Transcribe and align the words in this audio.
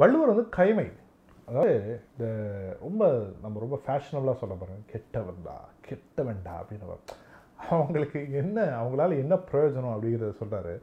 வள்ளுவர் 0.00 0.32
வந்து 0.32 0.46
கைமை. 0.56 0.88
அதாவது 1.48 1.74
இந்த 2.12 2.26
ரொம்ப 2.84 3.02
நம்ம 3.42 3.60
ரொம்ப 3.64 3.76
ஃபேஷனபுளாக 3.84 4.40
சொல்ல 4.40 4.54
போகிறோம் 4.54 4.82
கெட்டவன்டா 4.92 5.56
கெட்டவன்டா 5.88 6.54
அப்படின்னு 6.60 6.86
அவங்களுக்கு 7.74 8.18
என்ன 8.40 8.58
அவங்களால 8.80 9.16
என்ன 9.22 9.34
பிரயோஜனம் 9.50 9.94
அப்படிங்கிறத 9.94 10.34
சொல்கிறாரு 10.40 10.74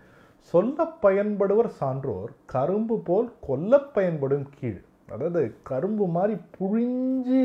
சொல்ல 0.53 0.85
பயன்படுவர் 1.03 1.69
சான்றோர் 1.79 2.31
கரும்பு 2.53 2.95
போல் 3.07 3.29
கொல்ல 3.47 3.77
பயன்படும் 3.97 4.47
கீழ். 4.57 4.81
அதாவது 5.13 5.41
கரும்பு 5.69 6.05
மாதிரி 6.17 6.35
புழிஞ்சு 6.57 7.43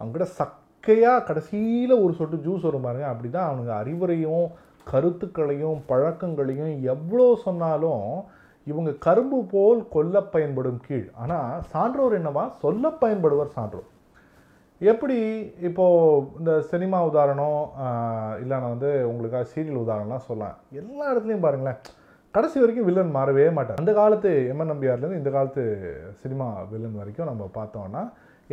அவங்ககிட்ட 0.00 0.26
சக்கையாக 0.38 1.24
கடைசியில் 1.28 1.94
ஒரு 2.04 2.12
சொட்டு 2.18 2.38
ஜூஸ் 2.46 2.66
வரும் 2.68 2.86
பாருங்க. 2.86 3.06
அப்படி 3.12 3.28
தான் 3.36 3.48
அவனுங்க 3.50 3.72
அறிவுரையும் 3.82 4.46
கருத்துக்களையும் 4.90 5.78
பழக்கங்களையும் 5.92 6.74
எவ்வளோ 6.94 7.28
சொன்னாலும் 7.46 8.04
இவங்க 8.70 8.90
கரும்பு 9.06 9.38
போல் 9.52 9.80
கொல்ல 9.94 10.22
பயன்படும் 10.34 10.80
கீழ். 10.86 11.08
ஆனால் 11.22 11.60
சான்றோர் 11.72 12.16
என்னவா? 12.20 12.44
சொல்ல 12.64 12.90
பயன்படுவர் 13.02 13.54
சான்றோர். 13.56 13.90
எப்படி 14.92 15.18
இப்போது 15.68 16.24
இந்த 16.38 16.52
சினிமா 16.70 16.98
உதாரணம் 17.10 17.60
நான் 18.50 18.72
வந்து 18.72 18.90
உங்களுக்காக 19.10 19.46
சீரியல் 19.52 19.82
உதாரணம்லாம் 19.84 20.26
சொல்லலாம். 20.30 20.56
எல்லா 20.80 21.04
இடத்துலையும் 21.12 21.46
பாருங்களேன் 21.46 21.78
கடைசி 22.34 22.56
வரைக்கும் 22.60 22.88
வில்லன் 22.88 23.16
மாறவே 23.16 23.44
மாட்டார். 23.58 23.80
அந்த 23.82 23.92
காலத்து 23.98 24.30
எம்என் 24.52 24.70
நம்பியார்லேருந்து 24.72 25.20
இந்த 25.20 25.30
காலத்து 25.36 25.62
சினிமா 26.22 26.46
வில்லன் 26.72 26.98
வரைக்கும் 27.00 27.30
நம்ம 27.30 27.44
பார்த்தோம்னா 27.58 28.02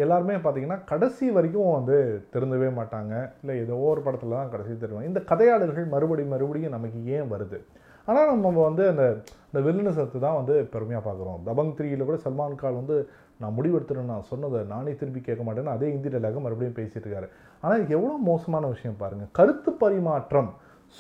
எல்லாருமே 0.04 0.36
பார்த்திங்கன்னா 0.44 0.78
கடைசி 0.92 1.26
வரைக்கும் 1.38 1.74
வந்து 1.78 1.98
திருந்தவே 2.34 2.70
மாட்டாங்க. 2.78 3.14
இல்லை 3.42 3.56
ஏதோ 3.64 3.76
ஒரு 3.90 4.02
படத்தில் 4.06 4.38
தான் 4.38 4.54
கடைசி 4.54 4.74
தருவாங்க. 4.74 5.10
இந்த 5.12 5.22
கதையாளர்கள் 5.32 5.94
மறுபடியும் 5.96 6.34
மறுபடியும் 6.36 6.76
நமக்கு 6.76 7.00
ஏன் 7.18 7.32
வருது? 7.34 7.60
ஆனால் 8.08 8.30
நம்ம 8.46 8.58
வந்து 8.70 8.84
அந்த 8.92 9.04
இந்த 9.50 9.62
வில்லனசத்தை 9.66 10.20
தான் 10.26 10.38
வந்து 10.40 10.54
பெருமையாக 10.74 11.04
பார்க்குறோம். 11.08 11.40
தபங் 11.48 11.74
த்ரீயில் 11.78 12.08
கூட 12.08 12.18
சல்மான் 12.24 12.60
கான் 12.62 12.80
வந்து 12.80 12.96
நான் 13.42 13.56
முடிவெடுத்துறேன் 13.58 14.12
நான் 14.14 14.28
சொன்னதை 14.32 14.60
நானே 14.72 14.92
திருப்பி 15.02 15.22
கேட்க 15.28 15.42
மாட்டேன்னு 15.48 15.74
அதே 15.76 15.88
இந்தி 15.96 16.10
டைலாக 16.14 16.42
மறுபடியும் 16.46 16.78
பேசிகிட்டு 16.80 17.06
இருக்காரு. 17.08 17.28
ஆனால் 17.64 17.84
எவ்வளோ 17.96 18.16
மோசமான 18.30 18.68
விஷயம் 18.74 19.00
பாருங்கள் 19.02 19.32
கருத்து 19.40 19.72
பரிமாற்றம் 19.84 20.50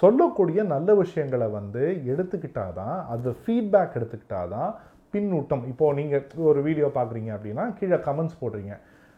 சொல்லக்கூடிய 0.01 0.59
நல்ல 0.73 0.89
விஷயங்களை 1.01 1.47
வந்து 1.57 1.83
எடுத்துக்கிட்டால் 2.13 2.77
தான் 2.79 2.95
அது 3.13 3.35
ஃபீட்பேக் 3.41 3.97
எடுத்துக்கிட்டால் 3.99 4.53
தான் 4.55 4.71
பின்னூட்டம். 5.13 5.65
இப்போது 5.71 5.97
நீங்கள் 5.99 6.47
ஒரு 6.51 6.61
வீடியோ 6.67 6.87
பார்க்குறீங்க 6.99 7.31
அப்படின்னா 7.37 7.65
கீழே 7.79 7.99
கமெண்ட்ஸ் 8.07 8.39
போடுறீங்க. 8.43 8.73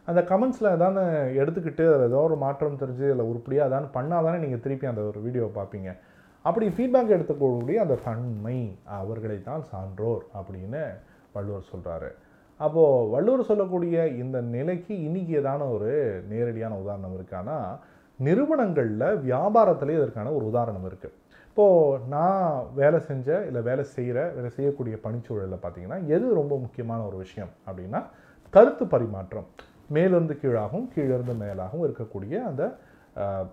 அந்த 0.07 0.21
கமெண்ட்ஸில் 0.31 0.73
ஏதாவது 0.77 1.03
எடுத்துக்கிட்டு 1.41 1.85
அதில் 1.91 2.09
ஏதோ 2.09 2.19
ஒரு 2.29 2.35
மாற்றம் 2.45 2.81
தெரிஞ்சு 2.81 3.05
அதில் 3.11 3.29
உருப்படியாக 3.31 3.69
அதான் 3.69 3.93
பண்ணால் 3.95 4.25
தானே 4.27 4.39
நீங்கள் 4.43 4.63
திருப்பி 4.65 4.85
அந்த 4.91 5.03
ஒரு 5.11 5.21
வீடியோவை 5.27 5.53
பார்ப்பீங்க. 5.59 5.91
அப்படி 6.45 6.65
ஃபீட்பேக் 6.67 7.15
எடுத்துக்கொள்ளக்கூடிய 7.15 7.75
அந்த 7.75 7.95
தன்மை 8.05 8.57
அவர்களை 8.99 9.37
தான் 9.41 9.63
சான்றோர் 9.71 10.23
அப்படின்னு 10.33 10.83
வள்ளுவர் 11.31 11.69
சொல்கிறாரு 11.71 12.09
அப்போது 12.59 13.09
வள்ளுவர் 13.09 13.43
சொல்லக்கூடிய 13.43 14.07
இந்த 14.07 14.41
நிலைக்கு 14.41 14.93
இன்றைக்கி 15.07 15.33
ஏதான 15.37 15.71
ஒரு 15.71 15.91
நேரடியான 16.29 16.77
உதாரணம் 16.77 17.15
இருக்கானா 17.17 17.57
நிறுவனங்களில் 18.19 19.07
வியாபாரத்திலே 19.23 19.95
இதற்கான 19.95 20.31
ஒரு 20.31 20.45
உதாரணம் 20.45 20.85
இருக்குது 20.85 21.15
இப்போது 21.49 21.99
நான் 22.07 22.45
வேலை 22.75 22.99
செஞ்ச 22.99 23.27
இல்லை 23.45 23.61
வேலை 23.61 23.83
செய்கிற 23.95 24.19
வேலை 24.29 24.49
செய்யக்கூடிய 24.49 24.95
பணிச்சூழலில் 25.03 25.63
பார்த்தீங்கன்னா 25.63 25.99
எது 26.07 26.33
ரொம்ப 26.33 26.53
முக்கியமான 26.57 26.99
ஒரு 27.05 27.17
விஷயம் 27.17 27.51
அப்படின்னா 27.67 28.01
கருத்து 28.53 28.85
பரிமாற்றம். 28.87 29.47
மேலிருந்து 29.87 30.35
கீழாகவும் 30.41 30.87
கீழிருந்து 30.95 31.33
மேலாகவும் 31.33 31.85
இருக்கக்கூடிய 31.85 32.35
அந்த 32.43 32.63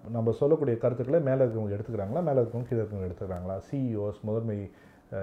நம்ம 0.08 0.32
சொல்லக்கூடிய 0.32 0.76
கருத்துக்களை 0.78 1.20
மேலே 1.28 1.42
இருக்கவங்க 1.44 1.74
எடுத்துக்கிறாங்களா? 1.76 2.22
மேலே 2.28 2.38
இருக்கவங்க 2.40 2.68
கீழே 2.68 2.82
இருக்கவங்க 2.82 3.08
எடுத்துக்கிறாங்களா? 3.08 3.56
சிஇஓஸ் 3.68 4.20
முதன்மை 4.20 4.70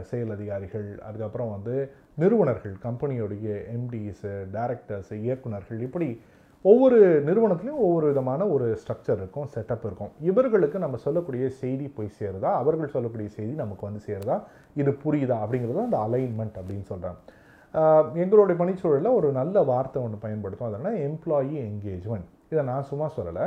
செயல் 0.09 0.31
அதிகாரிகள் 0.31 0.87
அதுக்கப்புறம் 1.07 1.51
வந்து 1.51 1.75
நிறுவனர்கள் 2.15 2.75
கம்பெனியோடைய 2.83 3.47
எம்டிஸு 3.77 4.31
டைரக்டர்ஸு 4.55 5.15
இயக்குநர்கள் 5.27 5.79
இப்படி 5.87 6.21
ஒவ்வொரு 6.61 6.97
நிறுவனத்துலேயும் 7.25 7.83
ஒவ்வொரு 7.87 8.05
விதமான 8.07 8.47
ஒரு 8.47 8.65
ஸ்ட்ரக்சர் 8.81 9.19
இருக்கும் 9.21 9.47
செட்டப் 9.55 9.85
இருக்கும். 9.85 10.11
இவர்களுக்கு 10.19 10.79
நம்ம 10.79 10.97
சொல்லக்கூடிய 10.97 11.49
செய்தி 11.49 11.88
போய் 11.88 12.16
சேருதா? 12.19 12.51
அவர்கள் 12.61 12.94
சொல்லக்கூடிய 12.95 13.29
செய்தி 13.29 13.51
நமக்கு 13.51 13.85
வந்து 13.88 14.01
சேருதா? 14.07 14.38
இது 14.75 14.91
புரியுதா? 15.03 15.38
அப்படிங்கிறது 15.44 15.88
அந்த 15.88 15.99
அலைன்மெண்ட் 16.07 16.59
அப்படின்னு 16.61 16.88
சொல்கிறாங்க 16.94 17.19
எங்களுடைய 18.23 18.55
பணிச்சூழலில் 18.61 19.16
ஒரு 19.16 19.31
நல்ல 19.31 19.61
வார்த்தை 19.61 20.03
ஒன்று 20.03 20.17
பயன்படுத்தும். 20.17 20.73
அதனால் 20.73 20.95
எம்ப்ளாயி 21.07 21.55
என்கேஜ்மெண்ட் 21.66 22.29
இதை 22.49 22.63
நான் 22.63 22.88
சும்மா 22.91 23.11
சொல்லலை. 23.17 23.45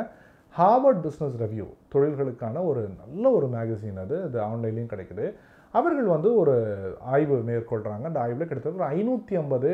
ஹார்வர்ட் 0.58 1.02
பிஸ்னஸ் 1.04 1.36
ரிவ்யூ 1.42 1.66
தொழில்களுக்கான 1.92 2.62
ஒரு 2.70 2.82
நல்ல 3.02 3.24
ஒரு 3.36 3.46
மேகசின் 3.54 4.00
அது. 4.04 4.16
அது 4.26 4.38
ஆன்லைன்லேயும் 4.48 4.92
கிடைக்குது. 4.94 5.26
அவர்கள் 5.74 6.08
வந்து 6.14 6.30
ஒரு 6.40 6.54
ஆய்வு 7.12 7.36
மேற்கொள்கிறாங்க 7.50 8.08
அந்த 8.10 8.20
ஆய்வில் 8.24 8.48
கிட்டத்தட்ட 8.48 8.80
ஒரு 8.80 8.88
ஐநூற்றி 8.96 9.34
ஐம்பது 9.42 9.70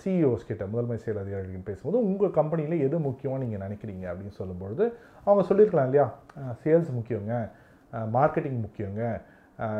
சிஇஓஸ் 0.00 0.48
கிட்ட 0.48 0.62
முதன்மை 0.72 0.96
செயல் 1.02 1.20
அதிகாரிகள் 1.22 1.66
பேசும்போது 1.68 1.98
உங்கள் 2.08 2.34
கம்பெனியில் 2.38 2.82
எது 2.86 2.96
முக்கியமாக 3.06 3.40
நீங்கள் 3.42 3.62
நினைக்கிறீங்க? 3.66 4.04
அப்படின்னு 4.10 4.38
சொல்லும்பொழுது 4.40 4.84
அவங்க 5.26 5.42
சொல்லியிருக்கலாம் 5.50 5.88
இல்லையா? 5.88 6.06
சேல்ஸ் 6.64 6.90
முக்கியங்க 6.98 7.34
மார்க்கெட்டிங் 8.16 8.58
முக்கியங்க 8.64 9.02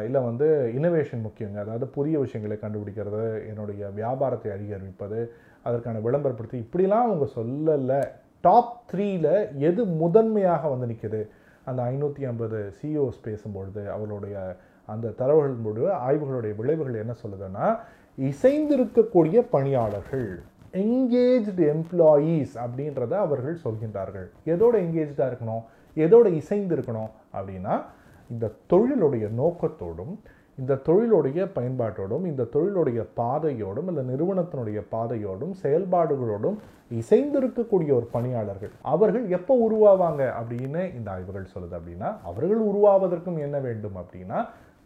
இல்லை 0.07 0.21
வந்து 0.29 0.47
இனோவேஷன் 0.79 1.25
முக்கியங்க. 1.27 1.59
அதாவது 1.65 1.87
புதிய 1.97 2.17
விஷயங்களை 2.25 2.57
கண்டுபிடிக்கிறது 2.63 3.27
என்னுடைய 3.51 3.91
வியாபாரத்தை 3.99 4.53
அதிகரிப்பது 4.57 5.21
அதற்கான 5.67 6.01
விளம்பரப்படுத்தி 6.07 6.59
இப்படிலாம் 6.65 7.07
அவங்க 7.09 7.29
சொல்லலை. 7.39 8.01
டாப் 8.41 8.83
த்ரீயில் 8.93 9.59
எது 9.59 9.85
முதன்மையாக 9.85 10.69
வந்து 10.69 10.87
நிற்குது 10.87 11.29
அந்த 11.65 11.83
ஐநூற்றி 11.83 12.25
ஐம்பது 12.25 12.73
சிஇஓஸ் 12.83 13.21
பேசும்பொழுது 13.25 13.87
அவர்களுடைய 13.87 14.57
அந்த 14.87 15.09
தரவுகள் 15.09 15.55
முழு 15.55 15.89
ஆய்வுகளுடைய 15.89 16.57
விளைவுகள் 16.57 16.95
என்ன 16.95 17.15
சொல்லுதுன்னா 17.23 17.79
இசைந்திருக்கக்கூடிய 18.19 19.41
பணியாளர்கள் 19.51 20.43
என்கேஜ்டு 20.73 21.63
எம்ப்ளாயீஸ் 21.75 22.55
அப்படின்றத 22.55 23.11
அவர்கள் 23.11 23.59
சொல்கின்றார்கள். 23.65 24.31
எதோட 24.47 24.75
என்கேஜாக 24.75 25.29
இருக்கணும்? 25.31 25.65
எதோட 25.97 26.33
இசைந்து 26.33 26.77
இருக்கணும் 26.77 27.11
அப்படின்னா 27.33 27.83
இந்த 28.31 28.53
தொழிலுடைய 28.73 29.29
நோக்கத்தோடும் 29.31 30.15
இந்த 30.59 30.79
தொழிலுடைய 30.87 31.41
பயன்பாட்டோடும் 31.55 32.25
இந்த 32.27 32.49
தொழிலுடைய 32.53 33.01
பாதையோடும் 33.17 33.89
இல்லை 33.91 34.05
நிறுவனத்தினுடைய 34.05 34.81
பாதையோடும் 34.95 35.53
செயல்பாடுகளோடும் 35.63 36.57
இசைந்திருக்கக்கூடிய 37.01 37.91
ஒரு 37.93 38.07
பணியாளர்கள். 38.13 38.73
அவர்கள் 38.93 39.27
எப்போ 39.29 39.55
உருவாவாங்க 39.69 40.23
அப்படின்னு 40.41 40.83
இந்த 40.95 41.09
ஆய்வுகள் 41.11 41.53
சொல்லுது 41.55 41.77
அப்படின்னா 41.79 42.11
அவர்கள் 42.23 42.63
உருவாவதற்கும் 42.71 43.39
என்ன 43.39 43.59
வேண்டும் 43.59 43.97
அப்படின்னா 43.97 44.41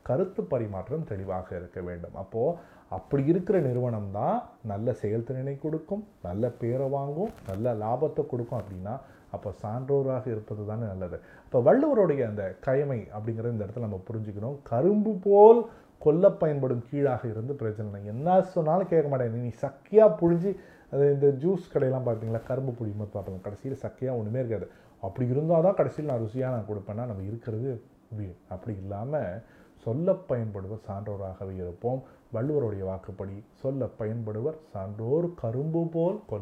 கருத்து 0.08 0.42
பரிமாற்றம் 0.52 1.08
தெளிவாக 1.10 1.48
இருக்க 1.60 1.80
வேண்டும். 1.88 2.16
அப்போது 2.22 2.56
அப்படி 2.96 3.22
இருக்கிற 3.32 3.56
நிறுவனம் 3.66 4.08
தான் 4.16 4.38
நல்ல 4.70 4.92
செயல்திறனை 5.02 5.54
கொடுக்கும் 5.64 6.02
நல்ல 6.26 6.50
பேரை 6.60 6.86
வாங்கும் 6.96 7.30
நல்ல 7.50 7.74
லாபத்தை 7.82 8.22
கொடுக்கும் 8.32 8.60
அப்படின்னா 8.60 8.94
அப்போ 9.36 9.50
சான்றோராக 9.60 10.26
இருப்பது 10.32 10.62
தானே 10.70 10.84
நல்லது. 10.92 11.16
இப்போ 11.46 11.58
வள்ளுவருடைய 11.68 12.22
அந்த 12.30 12.44
கயமை 12.66 12.98
அப்படிங்கிற 13.16 13.52
இந்த 13.52 13.64
இடத்துல 13.66 13.86
நம்ம 13.86 14.00
புரிஞ்சுக்கணும். 14.08 14.58
கரும்பு 14.70 15.12
போல் 15.26 15.60
கொல்ல 16.04 16.24
பயன்படும் 16.42 16.84
கீழாக 16.88 17.22
இருந்து 17.32 17.54
பிரச்சனை. 17.60 18.00
என்ன 18.12 18.36
சொன்னாலும் 18.54 18.90
கேட்க 18.92 19.08
மாட்டேன். 19.12 19.38
நீ 19.46 19.52
சக்கையாக 19.62 20.16
புழிஞ்சு 20.20 20.52
அது 20.94 21.04
இந்த 21.16 21.28
ஜூஸ் 21.42 21.70
கடையெல்லாம் 21.72 22.06
பார்த்தீங்களா 22.08 22.42
கரும்பு 22.50 22.72
புளியும்போது 22.78 23.12
பார்ப்போம். 23.14 23.44
கடைசியில் 23.46 23.82
சக்கையாக 23.84 24.18
ஒன்றுமே 24.20 24.40
இருக்காது. 24.42 24.66
அப்படி 25.06 25.26
இருந்தால் 25.34 25.66
தான் 25.66 25.78
கடைசியில் 25.80 26.10
நான் 26.12 26.22
ருசியாக 26.24 26.54
நான் 26.56 26.68
கொடுப்பேன்னா 26.70 27.04
நம்ம 27.10 27.24
இருக்கிறது 27.30 27.70
வீண். 28.18 28.36
அப்படி 28.54 28.74
இல்லாமல் 28.82 29.30
சொல்ல 29.82 30.12
பயன்படுவர் 30.28 30.86
சான்றோராகவே 30.88 31.54
இருப்போம். 31.54 32.02
வள்ளுவருடைய 32.34 32.82
வாக்குப்படி 32.84 33.36
சொல்ல 33.54 33.86
பயன்படுவர் 33.98 34.58
சான்றோர் 34.72 35.34
கரும்பு 35.34 35.80
போல் 35.92 36.20
கொல்ல 36.26 36.40